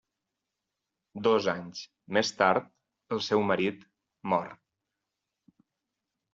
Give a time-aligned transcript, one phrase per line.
[1.27, 1.83] Dos anys
[2.17, 2.73] més tard
[3.17, 3.87] el seu marit
[4.35, 4.51] mor.